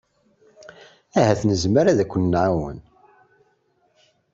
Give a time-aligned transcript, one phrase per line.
[1.19, 2.77] Ahat nezmer ad k-nɛawen.